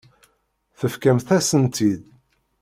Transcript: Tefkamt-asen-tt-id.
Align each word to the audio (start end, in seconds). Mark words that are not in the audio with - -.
Tefkamt-asen-tt-id. 0.79 2.03